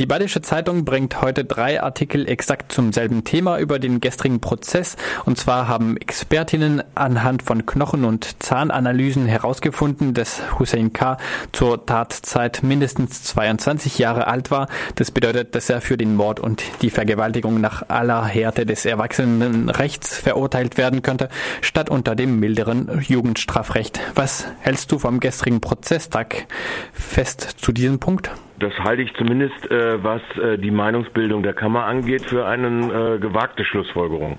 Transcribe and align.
Die 0.00 0.06
Badische 0.06 0.40
Zeitung 0.40 0.86
bringt 0.86 1.20
heute 1.20 1.44
drei 1.44 1.82
Artikel 1.82 2.26
exakt 2.26 2.72
zum 2.72 2.90
selben 2.90 3.22
Thema 3.22 3.58
über 3.58 3.78
den 3.78 4.00
gestrigen 4.00 4.40
Prozess. 4.40 4.96
Und 5.26 5.36
zwar 5.36 5.68
haben 5.68 5.98
Expertinnen 5.98 6.82
anhand 6.94 7.42
von 7.42 7.66
Knochen- 7.66 8.06
und 8.06 8.42
Zahnanalysen 8.42 9.26
herausgefunden, 9.26 10.14
dass 10.14 10.40
Hussein 10.58 10.94
K. 10.94 11.18
zur 11.52 11.84
Tatzeit 11.84 12.62
mindestens 12.62 13.24
22 13.24 13.98
Jahre 13.98 14.26
alt 14.26 14.50
war. 14.50 14.68
Das 14.94 15.10
bedeutet, 15.10 15.54
dass 15.54 15.68
er 15.68 15.82
für 15.82 15.98
den 15.98 16.16
Mord 16.16 16.40
und 16.40 16.62
die 16.80 16.88
Vergewaltigung 16.88 17.60
nach 17.60 17.90
aller 17.90 18.24
Härte 18.24 18.64
des 18.64 18.86
Erwachsenenrechts 18.86 20.16
verurteilt 20.16 20.78
werden 20.78 21.02
könnte, 21.02 21.28
statt 21.60 21.90
unter 21.90 22.14
dem 22.14 22.40
milderen 22.40 23.02
Jugendstrafrecht. 23.06 24.00
Was 24.14 24.46
hältst 24.60 24.92
du 24.92 24.98
vom 24.98 25.20
gestrigen 25.20 25.60
Prozesstag 25.60 26.46
fest 26.94 27.56
zu 27.58 27.72
diesem 27.72 27.98
Punkt? 27.98 28.30
Das 28.60 28.78
halte 28.78 29.00
ich 29.00 29.14
zumindest, 29.14 29.70
äh, 29.70 30.04
was 30.04 30.20
äh, 30.36 30.58
die 30.58 30.70
Meinungsbildung 30.70 31.42
der 31.42 31.54
Kammer 31.54 31.86
angeht, 31.86 32.26
für 32.26 32.46
eine 32.46 33.14
äh, 33.14 33.18
gewagte 33.18 33.64
Schlussfolgerung. 33.64 34.36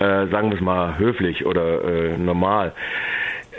Äh, 0.00 0.26
sagen 0.26 0.50
wir 0.50 0.56
es 0.56 0.60
mal 0.60 0.98
höflich 0.98 1.46
oder 1.46 1.84
äh, 1.84 2.18
normal. 2.18 2.72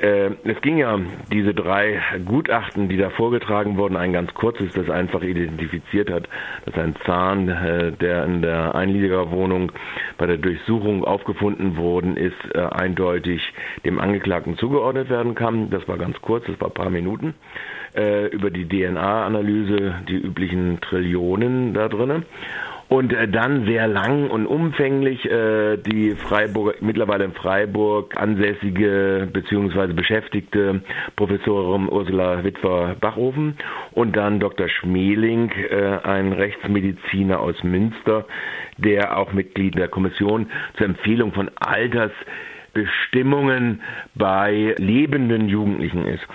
Äh, 0.02 0.32
es 0.44 0.62
ging 0.62 0.78
ja 0.78 1.00
diese 1.32 1.54
drei 1.54 2.02
Gutachten, 2.26 2.90
die 2.90 2.98
da 2.98 3.10
vorgetragen 3.10 3.78
wurden, 3.78 3.96
ein 3.96 4.14
ganz 4.14 4.34
kurzes, 4.34 4.74
das 4.74 4.90
einfach 4.90 5.22
identifiziert 5.22 6.12
hat, 6.12 6.28
dass 6.66 6.76
ein 6.76 6.96
Zahn, 7.06 7.48
äh, 7.48 7.92
der 7.94 8.26
in 8.26 8.42
der 8.42 8.76
Einliegerwohnung 8.76 9.72
bei 10.18 10.26
der 10.26 10.38
Durchsuchung 10.38 11.04
aufgefunden 11.04 11.78
worden 11.78 12.18
ist, 12.18 12.36
äh, 12.54 12.60
eindeutig 12.60 13.42
dem 13.86 14.00
Angeklagten 14.00 14.58
zugeordnet 14.58 15.10
werden 15.10 15.36
kann. 15.36 15.70
Das 15.70 15.88
war 15.88 15.98
ganz 15.98 16.20
kurz, 16.22 16.46
das 16.46 16.60
war 16.60 16.68
ein 16.68 16.74
paar 16.74 16.90
Minuten. 16.90 17.34
Über 18.32 18.50
die 18.50 18.68
DNA-Analyse 18.68 19.96
die 20.10 20.18
üblichen 20.18 20.82
Trillionen 20.82 21.74
da 21.74 21.88
drinnen 21.88 22.26
und 22.88 23.12
äh, 23.14 23.28
dann 23.28 23.66
sehr 23.66 23.88
lang 23.88 24.30
und 24.30 24.46
umfänglich 24.46 25.26
äh, 25.26 25.78
die 25.78 26.12
Freiburg 26.12 26.80
mittlerweile 26.82 27.26
in 27.26 27.34
Freiburg 27.34 28.16
ansässige 28.20 29.28
bzw. 29.32 29.94
beschäftigte 29.94 30.82
Professorin 31.16 31.88
Ursula 31.90 32.44
Witwer-Bachhofen 32.44 33.58
und 33.94 34.16
dann 34.16 34.40
Dr. 34.40 34.70
Schmeling, 34.70 35.52
äh, 35.52 35.98
ein 36.04 36.34
Rechtsmediziner 36.34 37.40
aus 37.40 37.64
Münster, 37.64 38.28
der 38.78 39.18
auch 39.18 39.34
Mitglied 39.34 39.74
der 39.76 39.88
Kommission 39.88 40.52
zur 40.78 40.86
Empfehlung 40.86 41.34
von 41.34 41.50
Altersbestimmungen 41.56 43.82
bei 44.14 44.76
lebenden 44.78 45.50
Jugendlichen 45.50 46.06
ist. 46.06 46.28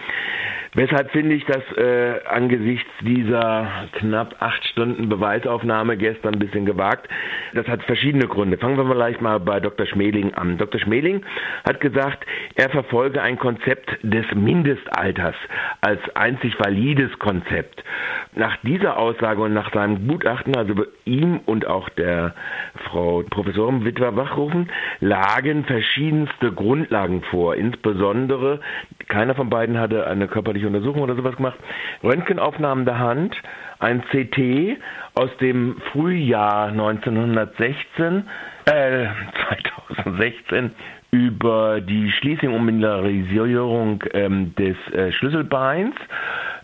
Weshalb 0.72 1.10
finde 1.10 1.34
ich 1.34 1.44
das 1.46 1.62
äh, 1.76 2.20
angesichts 2.28 2.88
dieser 3.00 3.88
knapp 3.92 4.36
acht 4.38 4.64
Stunden 4.66 5.08
Beweisaufnahme 5.08 5.96
gestern 5.96 6.34
ein 6.34 6.38
bisschen 6.38 6.64
gewagt? 6.64 7.08
Das 7.54 7.66
hat 7.66 7.82
verschiedene 7.82 8.28
Gründe. 8.28 8.56
Fangen 8.56 8.76
wir 8.76 8.86
vielleicht 8.86 9.20
mal 9.20 9.40
bei 9.40 9.58
Dr. 9.58 9.86
Schmeling 9.86 10.34
an. 10.34 10.58
Dr. 10.58 10.80
Schmeling 10.80 11.22
hat 11.68 11.80
gesagt, 11.80 12.24
er 12.54 12.70
verfolge 12.70 13.20
ein 13.20 13.36
Konzept 13.36 13.98
des 14.04 14.24
Mindestalters 14.32 15.34
als 15.80 16.00
einzig 16.14 16.58
valides 16.60 17.18
Konzept. 17.18 17.82
Nach 18.36 18.56
dieser 18.62 18.96
Aussage 18.96 19.42
und 19.42 19.52
nach 19.52 19.72
seinem 19.72 20.06
Gutachten, 20.06 20.56
also 20.56 20.86
ihm 21.04 21.40
und 21.46 21.66
auch 21.66 21.88
der 21.88 22.34
Frau 22.84 23.24
Professorin 23.28 23.84
Witwer-Wachrufen, 23.84 24.70
lagen 25.00 25.64
verschiedenste 25.64 26.52
Grundlagen 26.52 27.22
vor. 27.22 27.56
Insbesondere, 27.56 28.60
keiner 29.10 29.34
von 29.34 29.50
beiden 29.50 29.78
hatte 29.78 30.06
eine 30.06 30.28
körperliche 30.28 30.66
Untersuchung 30.66 31.02
oder 31.02 31.14
sowas 31.14 31.36
gemacht. 31.36 31.58
Röntgenaufnahmen 32.02 32.86
der 32.86 32.98
Hand, 32.98 33.36
ein 33.78 34.02
CT 34.10 34.78
aus 35.14 35.30
dem 35.40 35.76
Frühjahr 35.92 36.68
1916, 36.68 38.24
äh, 38.64 39.06
2016 39.96 40.70
über 41.10 41.80
die 41.80 42.10
Schließung 42.12 42.54
und 42.54 42.64
Mineralisierung 42.64 44.04
ähm, 44.14 44.54
des 44.54 44.76
äh, 44.94 45.12
Schlüsselbeins 45.12 45.96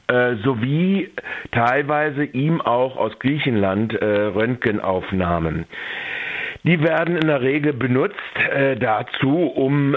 äh, 0.06 0.36
sowie 0.36 1.10
teilweise 1.50 2.24
ihm 2.24 2.60
auch 2.60 2.96
aus 2.96 3.18
Griechenland 3.18 3.92
äh, 3.94 4.04
Röntgenaufnahmen. 4.06 5.66
Die 6.62 6.80
werden 6.82 7.16
in 7.16 7.28
der 7.28 7.42
Regel 7.42 7.72
benutzt 7.72 8.16
äh, 8.50 8.76
dazu, 8.76 9.46
um 9.46 9.96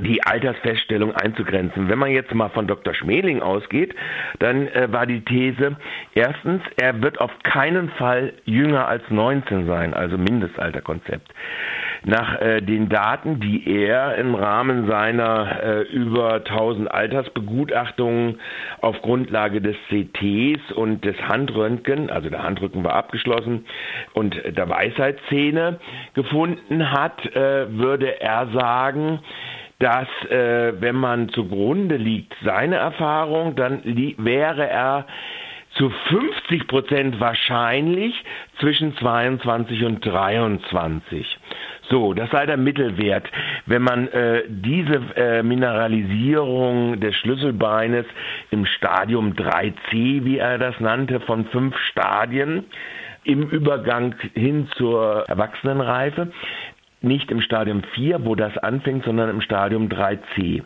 die 0.00 0.22
Altersfeststellung 0.22 1.14
einzugrenzen. 1.14 1.88
Wenn 1.88 1.98
man 1.98 2.10
jetzt 2.10 2.34
mal 2.34 2.48
von 2.50 2.66
Dr. 2.66 2.94
Schmeling 2.94 3.42
ausgeht, 3.42 3.94
dann 4.38 4.68
äh, 4.68 4.92
war 4.92 5.06
die 5.06 5.24
These, 5.24 5.76
erstens, 6.14 6.62
er 6.76 7.02
wird 7.02 7.20
auf 7.20 7.30
keinen 7.42 7.90
Fall 7.90 8.32
jünger 8.44 8.88
als 8.88 9.02
19 9.10 9.66
sein, 9.66 9.94
also 9.94 10.18
Mindestalterkonzept. 10.18 11.32
Nach 12.04 12.40
äh, 12.40 12.60
den 12.60 12.88
Daten, 12.88 13.40
die 13.40 13.66
er 13.66 14.16
im 14.16 14.34
Rahmen 14.34 14.86
seiner 14.86 15.62
äh, 15.62 15.82
über 15.82 16.34
1000 16.34 16.90
Altersbegutachtungen 16.90 18.40
auf 18.80 19.00
Grundlage 19.02 19.60
des 19.60 19.76
CTs 19.88 20.72
und 20.72 21.04
des 21.04 21.16
Handröntgen, 21.28 22.10
also 22.10 22.30
der 22.30 22.42
Handrücken 22.42 22.84
war 22.84 22.94
abgeschlossen, 22.94 23.66
und 24.12 24.36
der 24.44 24.68
Weisheitszähne 24.68 25.80
gefunden 26.14 26.92
hat, 26.92 27.24
äh, 27.34 27.76
würde 27.76 28.20
er 28.20 28.48
sagen, 28.52 29.20
dass 29.78 30.08
äh, 30.30 30.80
wenn 30.80 30.96
man 30.96 31.28
zugrunde 31.28 31.96
liegt, 31.96 32.34
seine 32.44 32.76
Erfahrung, 32.76 33.56
dann 33.56 33.82
wäre 33.84 34.68
er 34.68 35.06
zu 35.76 35.90
50 35.90 36.68
Prozent 36.68 37.20
wahrscheinlich 37.20 38.14
zwischen 38.58 38.96
22 38.96 39.84
und 39.84 40.04
23. 40.04 41.38
So, 41.88 42.14
das 42.14 42.30
sei 42.30 42.46
der 42.46 42.56
Mittelwert. 42.56 43.30
Wenn 43.66 43.82
man 43.82 44.08
äh, 44.08 44.42
diese 44.48 45.00
äh, 45.16 45.42
Mineralisierung 45.42 46.98
des 46.98 47.14
Schlüsselbeines 47.16 48.06
im 48.50 48.64
Stadium 48.66 49.34
3c, 49.34 50.24
wie 50.24 50.38
er 50.38 50.58
das 50.58 50.80
nannte, 50.80 51.20
von 51.20 51.44
fünf 51.46 51.76
Stadien, 51.90 52.64
im 53.24 53.42
Übergang 53.42 54.14
hin 54.34 54.68
zur 54.76 55.24
Erwachsenenreife, 55.28 56.32
nicht 57.02 57.30
im 57.30 57.40
Stadium 57.40 57.82
4, 57.94 58.24
wo 58.24 58.34
das 58.34 58.56
anfängt, 58.58 59.04
sondern 59.04 59.28
im 59.28 59.40
Stadium 59.40 59.88
3c. 59.88 60.62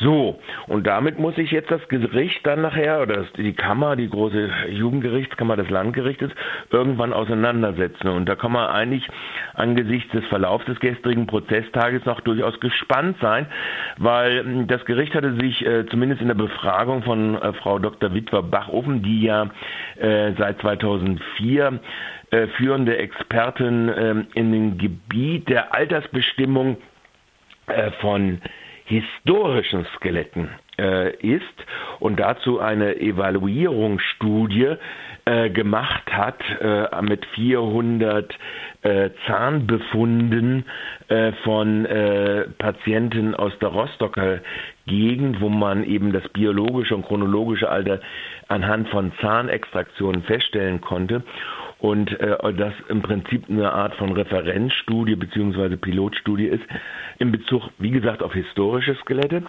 So, 0.00 0.40
und 0.66 0.86
damit 0.86 1.18
muss 1.18 1.34
sich 1.36 1.50
jetzt 1.50 1.70
das 1.70 1.86
Gericht 1.88 2.46
dann 2.46 2.62
nachher, 2.62 3.02
oder 3.02 3.24
die 3.36 3.52
Kammer, 3.52 3.94
die 3.94 4.08
große 4.08 4.50
Jugendgerichtskammer 4.70 5.56
des 5.56 5.68
Landgerichtes, 5.68 6.30
irgendwann 6.70 7.12
auseinandersetzen. 7.12 8.08
Und 8.08 8.26
da 8.28 8.34
kann 8.34 8.52
man 8.52 8.68
eigentlich 8.68 9.06
angesichts 9.52 10.10
des 10.12 10.24
Verlaufs 10.26 10.64
des 10.64 10.80
gestrigen 10.80 11.26
Prozesstages 11.26 12.04
noch 12.06 12.20
durchaus 12.22 12.58
gespannt 12.60 13.18
sein, 13.20 13.46
weil 13.98 14.42
hm, 14.42 14.66
das 14.66 14.84
Gericht 14.86 15.14
hatte 15.14 15.34
sich 15.34 15.64
äh, 15.66 15.86
zumindest 15.86 16.22
in 16.22 16.28
der 16.28 16.34
Befragung 16.34 17.02
von 17.02 17.36
äh, 17.36 17.52
Frau 17.54 17.78
Dr. 17.78 18.14
Witwer-Bachofen, 18.14 19.02
die 19.02 19.22
ja 19.22 19.50
äh, 19.96 20.32
seit 20.38 20.60
2004 20.60 21.80
äh, 22.34 22.48
führende 22.56 22.96
Expertin 22.98 23.88
ähm, 23.96 24.26
in 24.34 24.50
dem 24.50 24.76
Gebiet 24.78 25.48
der 25.48 25.72
Altersbestimmung 25.72 26.78
äh, 27.68 27.92
von 28.00 28.40
historischen 28.86 29.86
Skeletten 29.96 30.50
äh, 30.76 31.14
ist 31.16 31.44
und 32.00 32.18
dazu 32.18 32.58
eine 32.58 32.96
Evaluierungsstudie 32.96 34.74
gemacht 35.54 36.12
hat 36.12 36.42
mit 37.00 37.24
400 37.34 38.38
äh, 38.82 39.08
Zahnbefunden 39.26 40.66
von 41.44 41.88
Patienten 42.58 43.34
aus 43.34 43.58
der 43.58 43.70
Rostocker 43.70 44.40
Gegend, 44.86 45.40
wo 45.40 45.48
man 45.48 45.82
eben 45.84 46.12
das 46.12 46.28
biologische 46.28 46.94
und 46.94 47.06
chronologische 47.06 47.70
Alter 47.70 48.00
anhand 48.48 48.90
von 48.90 49.12
Zahnextraktionen 49.22 50.24
feststellen 50.24 50.82
konnte 50.82 51.22
und 51.84 52.18
äh, 52.18 52.54
das 52.54 52.72
im 52.88 53.02
Prinzip 53.02 53.44
eine 53.50 53.70
Art 53.70 53.94
von 53.96 54.10
Referenzstudie 54.10 55.16
bzw. 55.16 55.76
Pilotstudie 55.76 56.46
ist 56.46 56.62
in 57.18 57.30
Bezug, 57.30 57.68
wie 57.76 57.90
gesagt, 57.90 58.22
auf 58.22 58.32
historische 58.32 58.94
Skelette. 58.94 59.42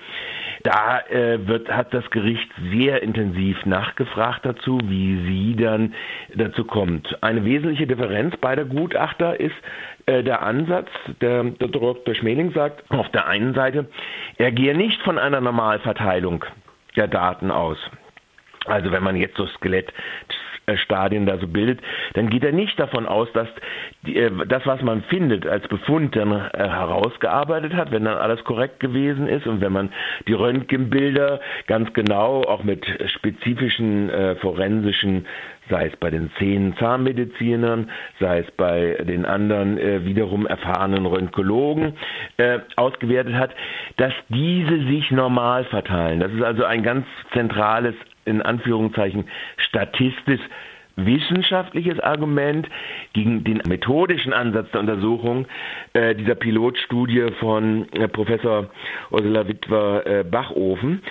Da 0.63 1.00
äh, 1.07 1.48
wird, 1.48 1.69
hat 1.69 1.94
das 1.94 2.10
Gericht 2.10 2.50
sehr 2.74 3.01
intensiv 3.04 3.65
nachgefragt 3.65 4.45
dazu, 4.45 4.80
wie 4.83 5.15
sie 5.25 5.56
dann 5.56 5.94
dazu 6.36 6.65
kommt. 6.65 7.24
Eine 7.24 7.45
wesentliche 7.45 7.88
Differenz 7.88 8.36
beider 8.36 8.65
Gutachter 8.65 9.39
ist 9.39 9.56
äh, 10.06 10.21
der 10.21 10.42
Ansatz, 10.42 10.89
der, 11.21 11.45
der 11.45 11.69
Dr. 11.69 12.15
Schmeling 12.15 12.51
sagt, 12.51 12.83
auf 12.92 13.07
der 13.12 13.27
einen 13.27 13.54
Seite, 13.54 13.88
er 14.38 14.51
gehe 14.51 14.75
nicht 14.75 15.01
von 15.04 15.18
einer 15.18 15.39
Normalverteilung 15.39 16.44
der 16.98 17.07
Daten 17.07 17.50
aus. 17.50 17.77
Also 18.65 18.92
wenn 18.92 19.04
man 19.04 19.15
jetzt 19.15 19.38
so 19.38 19.48
Skelett 19.48 19.94
Stadien 20.75 21.25
da 21.25 21.38
so 21.38 21.47
bildet, 21.47 21.79
dann 22.13 22.29
geht 22.29 22.44
er 22.44 22.51
nicht 22.51 22.79
davon 22.79 23.06
aus, 23.06 23.31
dass 23.33 23.47
die, 24.06 24.17
äh, 24.17 24.31
das, 24.47 24.65
was 24.65 24.81
man 24.81 25.03
findet, 25.03 25.45
als 25.47 25.67
Befund 25.67 26.15
dann 26.15 26.31
äh, 26.31 26.67
herausgearbeitet 26.67 27.73
hat, 27.73 27.91
wenn 27.91 28.06
dann 28.06 28.17
alles 28.17 28.44
korrekt 28.44 28.79
gewesen 28.79 29.27
ist 29.27 29.47
und 29.47 29.62
wenn 29.62 29.71
man 29.71 29.91
die 30.27 30.33
Röntgenbilder 30.33 31.39
ganz 31.67 31.94
genau 31.94 32.44
auch 32.44 32.63
mit 32.63 32.85
spezifischen 33.07 34.09
äh, 34.09 34.35
forensischen 34.35 35.25
sei 35.69 35.88
es 35.88 35.95
bei 35.97 36.09
den 36.09 36.31
zehn 36.38 36.75
Zahnmedizinern, 36.77 37.89
sei 38.19 38.39
es 38.39 38.51
bei 38.51 38.97
den 39.03 39.25
anderen 39.25 39.77
äh, 39.77 40.06
wiederum 40.06 40.45
erfahrenen 40.45 41.06
Röntgologen 41.06 41.94
äh, 42.38 42.59
ausgewertet 42.75 43.35
hat, 43.35 43.51
dass 43.97 44.13
diese 44.29 44.85
sich 44.85 45.12
normal 45.12 45.65
verteilen. 45.65 46.19
Das 46.19 46.31
ist 46.31 46.44
also 46.44 46.65
ein 46.65 46.83
ganz 46.83 47.06
zentrales, 47.33 47.95
in 48.25 48.42
Anführungszeichen, 48.42 49.25
statistisch 49.57 50.42
wissenschaftliches 50.95 52.00
Argument 52.00 52.68
gegen 53.13 53.44
den 53.44 53.62
methodischen 53.68 54.33
Ansatz 54.33 54.72
der 54.72 54.80
Untersuchung 54.81 55.45
äh, 55.94 56.16
dieser 56.16 56.36
Pilotstudie 56.36 57.31
von 57.39 57.92
äh, 57.94 58.07
Professor 58.07 58.68
Ursula 59.12 59.48
Witwer 59.48 60.06
äh, 60.06 60.24
Bachofen. 60.24 61.01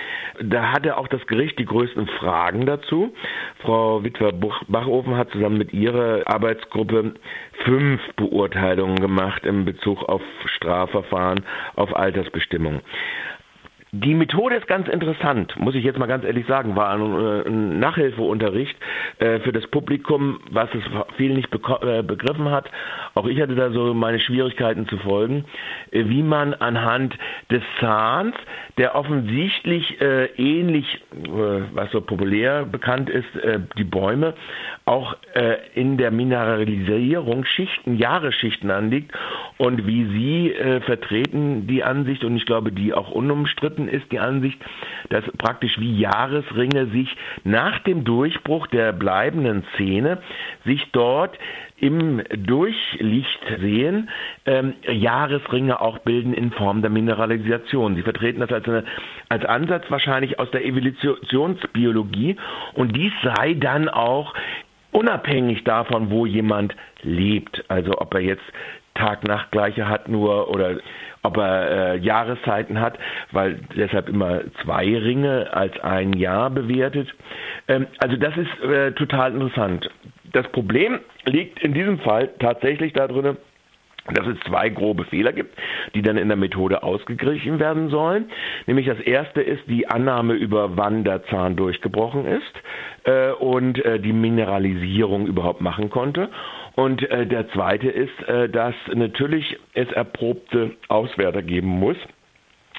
Da 0.40 0.72
hatte 0.72 0.96
auch 0.96 1.08
das 1.08 1.26
Gericht 1.26 1.58
die 1.58 1.66
größten 1.66 2.06
Fragen 2.19 2.66
dazu. 2.66 3.14
Frau 3.58 4.02
Witwer 4.02 4.32
Bachofen 4.32 5.16
hat 5.16 5.31
zusammen 5.31 5.58
mit 5.58 5.72
ihrer 5.72 6.22
Arbeitsgruppe 6.26 7.14
fünf 7.64 8.00
Beurteilungen 8.16 8.96
gemacht 8.96 9.44
im 9.44 9.64
Bezug 9.64 10.02
auf 10.05 10.22
Strafverfahren, 10.46 11.44
auf 11.76 11.94
Altersbestimmung. 11.94 12.81
Die 13.96 14.14
Methode 14.14 14.56
ist 14.56 14.67
ganz 14.67 14.88
interessant, 14.88 15.55
muss 15.56 15.76
ich 15.76 15.85
jetzt 15.85 16.00
mal 16.00 16.06
ganz 16.06 16.25
ehrlich 16.25 16.46
sagen, 16.49 16.75
war 16.75 16.91
ein, 16.91 17.46
äh, 17.46 17.50
Nachhilfeunterricht 17.79 18.76
äh, 19.20 19.38
für 19.38 19.52
das 19.52 19.69
Publikum, 19.69 20.41
was 20.50 20.69
es 20.75 20.82
viel 21.17 21.32
nicht 21.32 21.49
äh, 21.55 22.02
begriffen 22.02 22.50
hat. 22.50 22.69
Auch 23.14 23.26
ich 23.26 23.41
hatte 23.41 23.55
da 23.55 23.70
so 23.70 23.94
meine 23.94 24.19
Schwierigkeiten 24.19 24.88
zu 24.88 24.99
folgen, 24.99 25.44
wie 25.93 26.25
man 26.25 26.55
anhand 26.55 27.17
des 27.52 27.62
Zahns, 27.79 28.35
der 28.79 28.96
offensichtlich 28.96 30.00
äh, 30.00 30.25
ähnlich, 30.38 31.00
äh, 31.12 31.29
was 31.73 31.93
so 31.93 32.00
populär 32.00 32.64
bekannt 32.64 33.08
ist, 33.08 33.29
die 33.79 33.85
Bäume, 33.85 34.35
auch 34.85 35.17
in 35.75 35.97
der 35.99 36.11
Mineralisierung 36.11 37.44
Schichten, 37.44 37.97
Jahresschichten 37.97 38.70
anliegt 38.70 39.12
und 39.58 39.87
wie 39.87 40.05
Sie 40.06 40.81
vertreten 40.85 41.67
die 41.67 41.82
Ansicht 41.82 42.25
und 42.25 42.37
ich 42.37 42.47
glaube, 42.47 42.73
die 42.73 42.94
auch 42.94 43.11
unumstritten 43.11 43.83
vertreten 43.84 43.88
ist 43.88 44.10
die 44.12 44.19
Ansicht, 44.19 44.58
dass 45.10 45.25
praktisch 45.38 45.78
wie 45.78 45.98
Jahresringe 45.98 46.86
sich 46.86 47.14
nach 47.44 47.81
dem 47.81 48.04
Durchbruch 48.04 48.66
der 48.69 48.92
bleibenden 48.92 49.64
Szene 49.75 50.19
sich 50.64 50.90
dort 50.92 51.38
im 51.78 52.22
Durchlicht 52.31 53.40
sehen, 53.60 54.08
ähm, 54.46 54.75
Jahresringe 54.88 55.81
auch 55.81 55.98
bilden 55.98 56.32
in 56.32 56.50
Form 56.52 56.82
der 56.82 56.90
Mineralisation. 56.90 57.96
Sie 57.96 58.02
vertreten 58.02 58.40
das 58.40 58.52
als, 58.52 58.66
eine, 58.66 58.84
als 59.28 59.44
Ansatz 59.44 59.84
wahrscheinlich 59.90 60.38
aus 60.38 60.50
der 60.50 60.64
Evolutionsbiologie 60.64 62.37
und 62.75 62.96
dies 62.96 63.12
sei 63.22 63.54
dann 63.54 63.88
auch 63.88 64.34
unabhängig 64.92 65.64
davon, 65.64 66.10
wo 66.10 66.25
jemand 66.25 66.75
lebt. 67.02 67.64
Also 67.69 67.98
ob 67.98 68.14
er 68.14 68.20
jetzt 68.20 68.44
Tag-Nacht-Gleiche 68.94 69.88
hat 69.88 70.08
nur 70.08 70.48
oder 70.48 70.76
ob 71.25 71.38
er 71.38 71.94
äh, 71.94 71.99
Jahreszeiten 71.99 72.81
hat, 72.81 72.99
weil 73.32 73.59
deshalb 73.76 74.09
immer 74.09 74.43
zwei 74.62 74.85
Ringe 74.85 75.49
als 75.53 75.79
ein 75.81 76.12
Jahr 76.12 76.50
bewertet. 76.50 77.12
Ähm, 77.67 77.87
also 77.99 78.17
das 78.17 78.37
ist 78.37 78.62
äh, 78.62 78.93
total 78.93 79.32
interessant. 79.32 79.91
Das 80.32 80.47
Problem 80.53 81.00
liegt 81.25 81.61
in 81.62 81.75
diesem 81.75 81.99
Fall 82.00 82.31
tatsächlich 82.38 82.93
darin, 82.93 83.37
dass 84.12 84.26
es 84.26 84.38
zwei 84.47 84.69
grobe 84.69 85.05
Fehler 85.05 85.32
gibt, 85.32 85.56
die 85.94 86.03
dann 86.03 86.19
in 86.19 86.29
der 86.29 86.37
Methode 86.37 86.82
ausgeglichen 86.82 87.59
werden 87.59 87.88
sollen. 87.88 88.26
Nämlich 88.67 88.87
das 88.87 89.00
erste 89.00 89.41
ist 89.41 89.62
die 89.67 89.88
Annahme 89.88 90.35
über 90.35 90.76
wann 90.76 91.05
der 91.05 91.25
Zahn 91.25 91.56
durchgebrochen 91.56 92.26
ist 92.26 92.53
äh, 93.05 93.31
und 93.31 93.82
äh, 93.82 93.99
die 94.00 94.12
Mineralisierung 94.12 95.26
überhaupt 95.26 95.62
machen 95.62 95.88
konnte. 95.88 96.29
Und 96.76 97.09
äh, 97.11 97.26
der 97.26 97.49
zweite 97.50 97.88
ist, 97.88 98.23
äh, 98.29 98.49
dass 98.49 98.75
natürlich 98.93 99.59
es 99.75 99.91
erprobte 99.93 100.76
Auswerter 100.88 101.43
geben 101.43 101.69
muss 101.69 101.97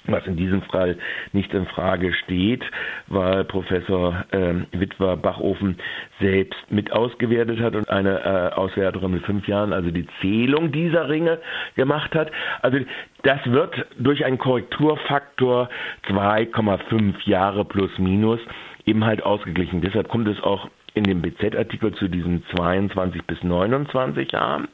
was 0.08 0.26
in 0.28 0.36
diesem 0.36 0.62
Fall 0.64 0.98
nicht 1.34 1.54
in 1.54 1.66
Frage 1.68 2.14
steht, 2.14 2.64
weil 3.08 3.44
Professor 3.46 4.26
äh, 4.32 4.54
Witwer 4.72 5.18
Bachofen 5.18 5.78
selbst 6.20 6.60
mit 6.70 6.92
ausgewertet 6.92 7.60
hat 7.60 7.76
und 7.76 7.90
eine 7.90 8.20
äh, 8.20 8.56
Auswerterin 8.56 9.12
mit 9.12 9.26
fünf 9.26 9.48
Jahren, 9.48 9.74
also 9.74 9.92
die 9.92 10.08
Zählung 10.22 10.72
dieser 10.72 11.10
Ringe 11.10 11.40
gemacht 11.76 12.14
hat. 12.16 12.32
Also 12.62 12.80
das 13.24 13.40
wird 13.46 13.86
durch 13.98 14.26
einen 14.26 14.38
Korrekturfaktor 14.38 15.70
2,5 16.08 17.14
Jahre 17.26 17.66
plus 17.66 17.92
minus 17.98 18.40
eben 18.86 19.06
halt 19.06 19.24
ausgeglichen. 19.24 19.82
Deshalb 19.82 20.08
kommt 20.10 20.28
es 20.28 20.42
auch 20.44 20.70
in 20.96 21.04
dem 21.04 21.22
BZ-Artikel 21.22 21.94
zu 21.94 22.08
diesen 22.08 22.44
22 22.56 23.24
bis 23.26 23.44
29 23.44 24.32
Jahren 24.32 24.68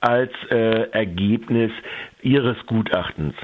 als 0.00 0.32
äh, 0.50 0.90
Ergebnis 0.92 1.72
ihres 2.22 2.56
Gutachtens. 2.66 3.34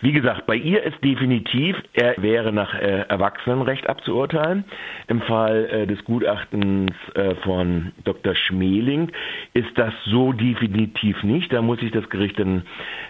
Wie 0.00 0.12
gesagt, 0.12 0.46
bei 0.46 0.54
ihr 0.54 0.84
ist 0.84 1.02
definitiv, 1.02 1.76
er 1.92 2.14
wäre 2.22 2.52
nach 2.52 2.72
äh, 2.74 3.04
Erwachsenenrecht 3.08 3.88
abzuurteilen. 3.88 4.64
Im 5.08 5.20
Fall 5.22 5.64
äh, 5.66 5.86
des 5.88 6.04
Gutachtens 6.04 6.92
äh, 7.14 7.34
von 7.36 7.92
Dr. 8.04 8.36
Schmeling 8.36 9.10
ist 9.54 9.76
das 9.76 9.92
so 10.04 10.32
definitiv 10.32 11.22
nicht. 11.24 11.52
Da 11.52 11.62
muss 11.62 11.80
sich 11.80 11.90
das 11.90 12.08
Gericht 12.10 12.38
dann 12.38 12.62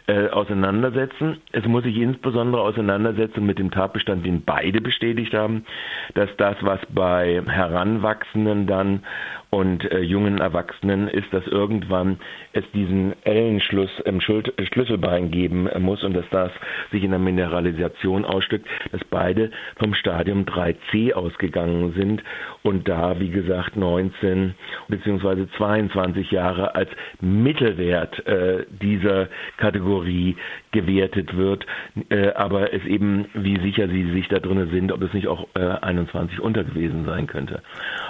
äh, 0.06 0.28
auseinandersetzen. 0.28 1.42
Es 1.52 1.66
muss 1.66 1.84
sich 1.84 1.96
insbesondere 1.98 2.62
auseinandersetzen 2.62 3.44
mit 3.44 3.58
dem 3.58 3.70
Tatbestand, 3.70 4.24
den 4.24 4.42
beide 4.42 4.80
bestätigt 4.80 5.34
haben, 5.34 5.66
dass 6.14 6.30
das, 6.38 6.56
was 6.62 6.80
bei 6.88 7.42
Heranwachsenden 7.46 8.66
dann 8.66 9.02
und 9.50 9.90
äh, 9.90 10.00
jungen 10.00 10.38
Erwachsenen 10.38 11.08
ist, 11.08 11.32
dass 11.32 11.46
irgendwann 11.46 12.18
es 12.52 12.64
diesen 12.72 13.14
Ellenschluss 13.24 13.90
im 14.04 14.20
Schuld 14.20 14.52
Schlüsselbein 14.72 15.30
geben 15.30 15.68
muss 15.78 16.04
und 16.04 16.14
dass 16.14 16.28
das 16.30 16.50
sich 16.90 17.02
in 17.02 17.10
der 17.10 17.18
Mineralisation 17.18 18.24
ausstückt, 18.24 18.66
dass 18.92 19.02
beide 19.04 19.50
vom 19.76 19.94
Stadium 19.94 20.44
3c 20.44 21.14
ausgegangen 21.14 21.94
sind 21.94 22.22
und 22.62 22.88
da, 22.88 23.18
wie 23.20 23.30
gesagt, 23.30 23.76
19 23.76 24.54
bzw. 24.88 25.46
22 25.56 26.30
Jahre 26.30 26.74
als 26.74 26.90
Mittelwert 27.20 28.26
äh, 28.26 28.66
dieser 28.68 29.28
Kategorie 29.56 30.36
gewertet 30.72 31.36
wird, 31.36 31.66
äh, 32.10 32.32
aber 32.32 32.72
es 32.72 32.84
eben, 32.84 33.26
wie 33.34 33.58
sicher 33.60 33.88
sie 33.88 34.10
sich 34.12 34.28
da 34.28 34.38
drin 34.38 34.68
sind, 34.70 34.92
ob 34.92 35.02
es 35.02 35.12
nicht 35.12 35.28
auch 35.28 35.46
äh, 35.54 35.60
21 35.60 36.40
unter 36.40 36.64
gewesen 36.64 37.04
sein 37.04 37.26
könnte. 37.26 37.62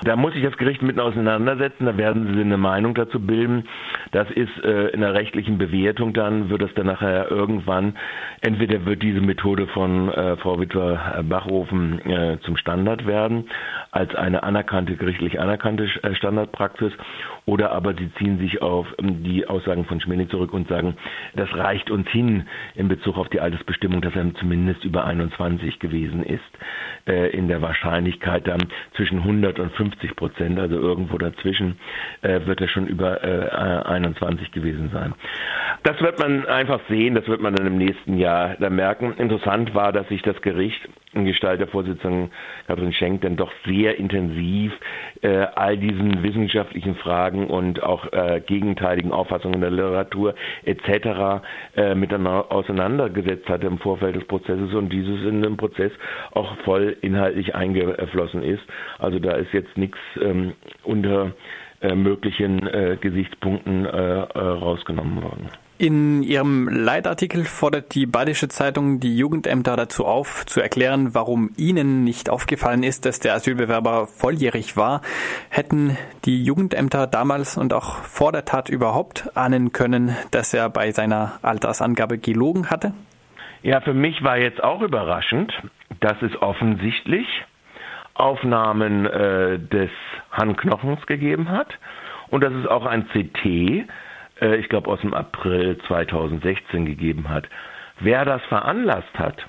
Da 0.04 0.16
muss 0.16 0.34
sich 0.34 0.42
das 0.42 0.56
Gericht 0.56 0.82
mitten 0.82 1.00
auseinandersetzen, 1.00 1.86
da 1.86 1.96
werden 1.96 2.34
sie 2.34 2.40
eine 2.40 2.56
Meinung 2.56 2.94
dazu 2.94 3.20
bilden. 3.20 3.64
Das 4.12 4.30
ist 4.30 4.64
äh, 4.64 4.88
in 4.88 5.00
der 5.00 5.14
rechtlichen 5.14 5.58
Bewertung 5.58 6.12
dann, 6.12 6.50
wird 6.50 6.62
es 6.62 6.74
dann 6.74 6.86
nachher 6.86 7.30
irgendwann, 7.30 7.96
entweder 8.40 8.84
wird 8.84 9.02
diese 9.02 9.20
Methode 9.20 9.66
von 9.68 10.08
äh, 10.08 10.36
Frau 10.36 10.60
Witwer 10.60 11.24
Bachhofen 11.28 12.00
äh, 12.10 12.38
zum 12.42 12.56
Standard 12.56 13.06
werden, 13.06 13.48
als 13.90 14.14
eine 14.14 14.42
anerkannte, 14.42 14.96
gerichtlich 14.96 15.40
anerkannte 15.40 15.84
äh, 16.02 16.14
Standardpraxis, 16.14 16.92
oder 17.48 17.72
aber 17.72 17.94
sie 17.94 18.12
ziehen 18.18 18.38
sich 18.38 18.60
auf 18.60 18.86
ähm, 18.98 19.24
die 19.24 19.46
Aussagen 19.48 19.86
von 19.86 20.00
Schmeling 20.02 20.28
zurück 20.28 20.52
und 20.52 20.68
sagen, 20.68 20.96
das 21.34 21.48
reicht 21.54 21.90
uns 21.90 22.06
hin 22.10 22.46
in 22.74 22.88
Bezug 22.88 23.16
auf 23.16 23.30
die 23.30 23.40
Altersbestimmung, 23.40 24.02
dass 24.02 24.14
er 24.14 24.34
zumindest 24.34 24.84
über 24.84 25.06
21 25.06 25.78
gewesen 25.78 26.22
ist, 26.22 26.42
äh, 27.06 27.30
in 27.30 27.48
der 27.48 27.62
Wahrscheinlichkeit 27.62 28.46
dann 28.46 28.60
zwischen 28.94 29.20
100 29.20 29.58
und 29.60 29.72
50 29.72 30.14
Prozent, 30.14 30.58
also 30.60 30.76
irgendwo 30.76 31.16
dazwischen, 31.16 31.78
äh, 32.20 32.40
wird 32.44 32.60
er 32.60 32.68
schon 32.68 32.86
über 32.86 33.08
21 33.22 34.52
gewesen 34.52 34.90
sein. 34.92 35.14
Das 35.84 36.00
wird 36.02 36.18
man 36.18 36.44
einfach 36.46 36.80
sehen, 36.88 37.14
das 37.14 37.26
wird 37.28 37.40
man 37.40 37.54
dann 37.54 37.66
im 37.66 37.78
nächsten 37.78 38.18
Jahr 38.18 38.56
dann 38.60 38.74
merken. 38.76 39.14
Interessant 39.16 39.74
war, 39.74 39.92
dass 39.92 40.06
sich 40.08 40.20
das 40.22 40.40
Gericht 40.42 40.86
in 41.14 41.24
Gestalt 41.24 41.60
der 41.60 41.68
Vorsitzenden 41.68 42.30
Katrin 42.66 42.92
Schenk 42.92 43.22
dann 43.22 43.36
doch 43.36 43.50
sehr 43.66 43.98
intensiv 43.98 44.72
äh, 45.22 45.46
all 45.54 45.76
diesen 45.76 46.22
wissenschaftlichen 46.22 46.94
Fragen 46.96 47.46
und 47.48 47.82
auch 47.82 48.12
äh, 48.12 48.40
gegenteiligen 48.46 49.12
Auffassungen 49.12 49.60
der 49.60 49.70
Literatur 49.70 50.34
etc. 50.64 51.42
Äh, 51.76 51.94
miteinander 51.94 52.52
auseinandergesetzt 52.52 53.48
hatte 53.48 53.66
im 53.66 53.78
Vorfeld 53.78 54.16
des 54.16 54.24
Prozesses 54.24 54.74
und 54.74 54.92
dieses 54.92 55.24
in 55.26 55.42
den 55.42 55.56
Prozess 55.56 55.92
auch 56.32 56.56
voll 56.64 56.96
inhaltlich 57.00 57.54
eingeflossen 57.54 58.42
ist. 58.42 58.62
Also 58.98 59.18
da 59.18 59.32
ist 59.32 59.52
jetzt 59.52 59.76
nichts 59.76 59.98
ähm, 60.20 60.52
unter 60.84 61.32
äh, 61.80 61.94
möglichen 61.94 62.66
äh, 62.66 62.96
Gesichtspunkten 63.00 63.86
äh, 63.86 63.88
äh, 63.90 64.38
rausgenommen 64.38 65.22
worden. 65.22 65.48
In 65.80 66.24
ihrem 66.24 66.68
Leitartikel 66.68 67.44
fordert 67.44 67.94
die 67.94 68.06
Badische 68.06 68.48
Zeitung 68.48 68.98
die 68.98 69.16
Jugendämter 69.16 69.76
dazu 69.76 70.06
auf, 70.06 70.44
zu 70.44 70.60
erklären, 70.60 71.14
warum 71.14 71.52
ihnen 71.56 72.02
nicht 72.02 72.30
aufgefallen 72.30 72.82
ist, 72.82 73.06
dass 73.06 73.20
der 73.20 73.34
Asylbewerber 73.34 74.08
volljährig 74.08 74.76
war. 74.76 75.02
Hätten 75.50 75.96
die 76.24 76.42
Jugendämter 76.42 77.06
damals 77.06 77.56
und 77.56 77.72
auch 77.72 77.98
vor 77.98 78.32
der 78.32 78.44
Tat 78.44 78.68
überhaupt 78.68 79.30
ahnen 79.36 79.70
können, 79.70 80.16
dass 80.32 80.52
er 80.52 80.68
bei 80.70 80.90
seiner 80.90 81.38
Altersangabe 81.42 82.18
gelogen 82.18 82.70
hatte? 82.70 82.92
Ja, 83.62 83.80
für 83.80 83.94
mich 83.94 84.24
war 84.24 84.36
jetzt 84.36 84.64
auch 84.64 84.82
überraschend, 84.82 85.52
dass 86.00 86.20
es 86.22 86.42
offensichtlich 86.42 87.26
Aufnahmen 88.18 89.06
äh, 89.06 89.58
des 89.58 89.90
Handknochens 90.32 91.06
gegeben 91.06 91.50
hat 91.50 91.78
und 92.28 92.42
dass 92.42 92.52
es 92.52 92.66
auch 92.66 92.86
ein 92.86 93.08
CT 93.08 93.88
äh, 94.40 94.56
ich 94.56 94.68
glaube 94.68 94.90
aus 94.90 95.00
dem 95.00 95.14
April 95.14 95.78
2016 95.86 96.86
gegeben 96.86 97.28
hat. 97.28 97.48
Wer 98.00 98.24
das 98.24 98.42
veranlasst 98.44 99.18
hat, 99.18 99.46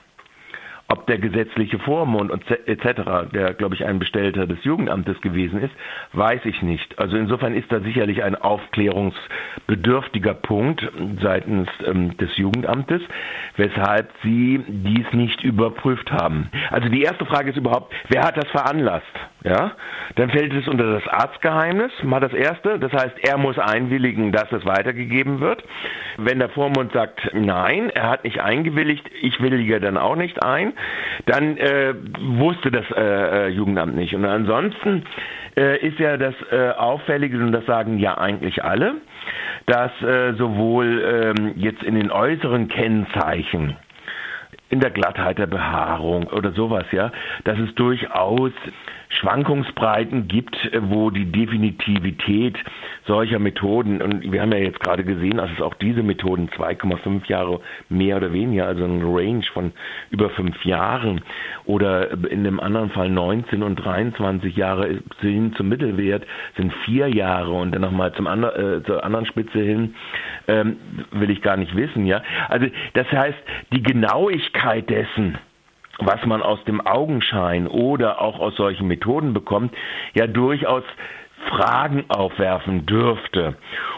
ob 0.91 1.05
der 1.07 1.19
gesetzliche 1.19 1.77
Vormund 1.79 2.31
und 2.31 2.43
etc., 2.49 3.31
der, 3.31 3.53
glaube 3.53 3.75
ich, 3.75 3.85
ein 3.85 3.99
Bestellter 3.99 4.47
des 4.47 4.63
Jugendamtes 4.63 5.21
gewesen 5.21 5.61
ist, 5.61 5.73
weiß 6.13 6.41
ich 6.45 6.61
nicht. 6.61 6.97
Also 6.97 7.15
insofern 7.15 7.53
ist 7.53 7.71
da 7.71 7.79
sicherlich 7.79 8.23
ein 8.23 8.35
aufklärungsbedürftiger 8.35 10.33
Punkt 10.33 10.87
seitens 11.21 11.69
ähm, 11.85 12.17
des 12.17 12.35
Jugendamtes, 12.37 13.01
weshalb 13.55 14.09
sie 14.23 14.63
dies 14.67 15.05
nicht 15.13 15.43
überprüft 15.43 16.11
haben. 16.11 16.49
Also 16.71 16.89
die 16.89 17.03
erste 17.03 17.25
Frage 17.25 17.51
ist 17.51 17.57
überhaupt, 17.57 17.93
wer 18.09 18.23
hat 18.23 18.37
das 18.37 18.49
veranlasst? 18.49 19.05
Ja, 19.43 19.71
dann 20.15 20.29
fällt 20.31 20.53
es 20.53 20.67
unter 20.67 20.99
das 20.99 21.07
Arztgeheimnis, 21.07 21.91
mal 22.03 22.19
das 22.19 22.33
erste. 22.33 22.77
Das 22.77 22.91
heißt, 22.91 23.15
er 23.21 23.37
muss 23.37 23.57
einwilligen, 23.57 24.33
dass 24.33 24.51
es 24.51 24.65
weitergegeben 24.65 25.39
wird. 25.39 25.63
Wenn 26.17 26.39
der 26.39 26.49
Vormund 26.49 26.91
sagt, 26.91 27.29
nein, 27.33 27.89
er 27.89 28.09
hat 28.09 28.25
nicht 28.25 28.41
eingewilligt, 28.41 29.09
ich 29.21 29.41
willige 29.41 29.79
dann 29.79 29.97
auch 29.97 30.17
nicht 30.17 30.43
ein, 30.43 30.73
dann 31.25 31.57
äh, 31.57 31.93
wusste 32.19 32.71
das 32.71 32.85
äh, 32.95 33.01
äh, 33.01 33.47
Jugendamt 33.49 33.95
nicht. 33.95 34.13
Und 34.15 34.25
ansonsten 34.25 35.03
äh, 35.57 35.77
ist 35.85 35.99
ja 35.99 36.17
das 36.17 36.35
äh, 36.51 36.71
Auffällige, 36.71 37.37
und 37.37 37.51
das 37.51 37.65
sagen 37.65 37.99
ja 37.99 38.17
eigentlich 38.17 38.63
alle, 38.63 38.95
dass 39.65 39.91
äh, 40.01 40.33
sowohl 40.33 41.33
ähm, 41.37 41.53
jetzt 41.55 41.83
in 41.83 41.95
den 41.95 42.11
äußeren 42.11 42.67
Kennzeichen, 42.67 43.75
in 44.69 44.79
der 44.79 44.91
Glattheit 44.91 45.37
der 45.37 45.47
Behaarung 45.47 46.27
oder 46.27 46.51
sowas, 46.51 46.85
ja, 46.91 47.11
dass 47.43 47.57
es 47.59 47.73
durchaus 47.75 48.51
Schwankungsbreiten 49.09 50.27
gibt, 50.27 50.55
äh, 50.71 50.79
wo 50.81 51.09
die 51.09 51.31
Definitivität 51.31 52.57
solcher 53.05 53.39
Methoden, 53.39 54.01
und 54.01 54.31
wir 54.31 54.41
haben 54.41 54.51
ja 54.51 54.59
jetzt 54.59 54.79
gerade 54.79 55.03
gesehen, 55.03 55.37
dass 55.37 55.49
es 55.51 55.61
auch 55.61 55.73
diese 55.75 56.03
Methoden 56.03 56.49
2,5 56.49 57.27
Jahre 57.27 57.59
mehr 57.89 58.17
oder 58.17 58.31
weniger, 58.31 58.67
also 58.67 58.83
ein 58.85 59.01
Range 59.03 59.43
von 59.53 59.71
über 60.11 60.29
fünf 60.29 60.63
Jahren 60.63 61.21
oder 61.65 62.11
in 62.29 62.43
dem 62.43 62.59
anderen 62.59 62.91
Fall 62.91 63.09
19 63.09 63.63
und 63.63 63.77
23 63.77 64.55
Jahre 64.55 64.99
sind 65.21 65.57
zum 65.57 65.69
Mittelwert, 65.69 66.25
sind 66.55 66.71
vier 66.85 67.07
Jahre 67.07 67.51
und 67.51 67.71
dann 67.71 67.81
nochmal 67.81 68.13
zum 68.13 68.27
andre, 68.27 68.77
äh, 68.77 68.83
zur 68.83 69.03
anderen 69.03 69.25
Spitze 69.25 69.59
hin, 69.59 69.95
ähm, 70.47 70.77
will 71.11 71.31
ich 71.31 71.41
gar 71.41 71.57
nicht 71.57 71.75
wissen, 71.75 72.05
ja. 72.05 72.21
Also 72.47 72.67
das 72.93 73.11
heißt, 73.11 73.37
die 73.73 73.81
Genauigkeit 73.81 74.89
dessen, 74.89 75.37
was 75.99 76.25
man 76.25 76.41
aus 76.41 76.63
dem 76.65 76.85
Augenschein 76.85 77.67
oder 77.67 78.21
auch 78.21 78.39
aus 78.39 78.55
solchen 78.55 78.87
Methoden 78.87 79.33
bekommt, 79.33 79.73
ja 80.13 80.27
durchaus 80.27 80.83
Fragen 81.47 82.05
aufwerfen 82.09 82.85
dürfte. 82.85 83.55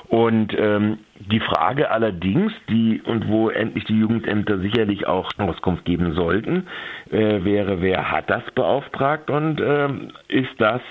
Und 0.07 0.53
ähm, 0.57 0.99
die 1.19 1.39
Frage 1.39 1.89
allerdings, 1.89 2.51
die 2.69 3.01
und 3.01 3.27
wo 3.29 3.49
endlich 3.49 3.85
die 3.85 3.97
Jugendämter 3.97 4.59
sicherlich 4.59 5.07
auch 5.07 5.29
Auskunft 5.37 5.85
geben 5.85 6.13
sollten, 6.13 6.67
äh, 7.09 7.43
wäre, 7.43 7.81
wer 7.81 8.11
hat 8.11 8.29
das 8.29 8.43
beauftragt 8.53 9.29
und 9.29 9.61
ähm, 9.61 10.11
ist 10.27 10.53
das 10.57 10.81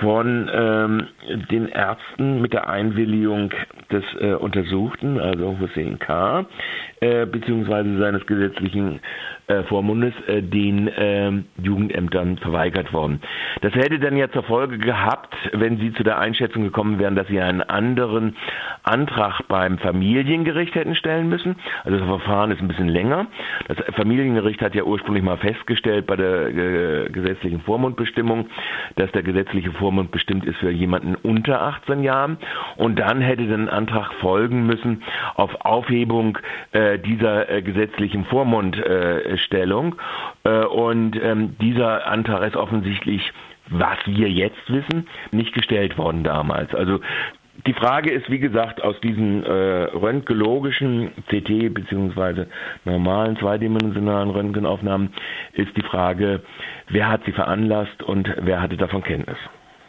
von 0.00 0.50
ähm, 0.52 1.06
den 1.50 1.68
Ärzten 1.68 2.40
mit 2.42 2.52
der 2.52 2.68
Einwilligung 2.68 3.50
des 3.92 4.04
äh, 4.20 4.34
Untersuchten, 4.34 5.20
also 5.20 5.56
Hussein 5.60 5.98
K., 5.98 6.46
äh, 7.00 7.26
beziehungsweise 7.26 7.98
seines 7.98 8.26
gesetzlichen 8.26 9.00
äh, 9.48 9.62
Vormundes 9.64 10.12
äh, 10.26 10.42
den 10.42 10.88
äh, 10.88 11.32
Jugendämtern 11.62 12.38
verweigert 12.38 12.92
worden. 12.92 13.20
Das 13.62 13.74
hätte 13.74 13.98
dann 13.98 14.16
ja 14.16 14.30
zur 14.30 14.42
Folge 14.42 14.78
gehabt, 14.78 15.34
wenn 15.52 15.78
Sie 15.78 15.92
zu 15.94 16.02
der 16.02 16.18
Einschätzung 16.18 16.62
gekommen 16.62 16.98
wären, 16.98 17.16
dass 17.16 17.26
Sie 17.28 17.40
einen 17.40 17.62
anderen 17.62 18.36
Antrag 18.82 19.40
beim 19.48 19.78
Familiengericht 19.78 20.74
hätten 20.74 20.94
stellen 20.94 21.28
müssen. 21.28 21.56
Also 21.84 21.98
das 21.98 22.06
Verfahren 22.06 22.50
ist 22.50 22.60
ein 22.60 22.68
bisschen 22.68 22.88
länger. 22.88 23.26
Das 23.68 23.78
Familiengericht 23.94 24.60
hat 24.60 24.74
ja 24.74 24.84
ursprünglich 24.84 25.24
mal 25.24 25.38
festgestellt 25.38 26.06
bei 26.06 26.16
der 26.16 26.48
äh, 26.48 27.10
gesetzlichen 27.10 27.60
Vormundbestimmung, 27.62 28.46
dass 28.96 29.10
der 29.12 29.22
gesetzliche 29.22 29.72
Vormund 29.72 30.10
bestimmt 30.10 30.44
ist 30.44 30.58
für 30.58 30.70
jemanden 30.70 31.14
unter 31.14 31.62
18 31.62 32.02
Jahren. 32.02 32.36
Und 32.76 32.98
dann 32.98 33.20
hätte 33.20 33.46
dann 33.46 33.68
ein 33.68 33.68
Antrag 33.68 34.12
folgen 34.20 34.66
müssen 34.66 35.02
auf 35.34 35.54
Aufhebung 35.62 36.38
äh, 36.72 36.98
dieser 36.98 37.48
äh, 37.50 37.62
gesetzlichen 37.62 38.26
Vormundstellung. 38.26 39.37
Äh, 40.44 40.64
und 40.64 41.16
ähm, 41.22 41.56
dieser 41.60 42.06
Antrag 42.06 42.46
ist 42.46 42.56
offensichtlich 42.56 43.32
was 43.70 43.98
wir 44.06 44.30
jetzt 44.30 44.68
wissen, 44.68 45.06
nicht 45.30 45.52
gestellt 45.52 45.98
worden 45.98 46.24
damals. 46.24 46.74
Also 46.74 47.00
die 47.66 47.72
Frage 47.72 48.10
ist, 48.10 48.30
wie 48.30 48.38
gesagt, 48.38 48.82
aus 48.82 48.98
diesen 49.00 49.44
äh, 49.44 49.50
röntgeologischen 49.50 51.10
CT 51.28 51.74
beziehungsweise 51.74 52.48
normalen 52.84 53.36
zweidimensionalen 53.36 54.30
Röntgenaufnahmen 54.30 55.12
ist 55.54 55.76
die 55.76 55.82
Frage, 55.82 56.42
wer 56.88 57.08
hat 57.08 57.24
sie 57.24 57.32
veranlasst 57.32 58.02
und 58.02 58.32
wer 58.40 58.62
hatte 58.62 58.76
davon 58.76 59.02
Kenntnis. 59.02 59.38